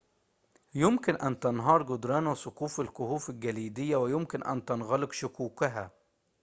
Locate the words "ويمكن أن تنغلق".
3.97-5.11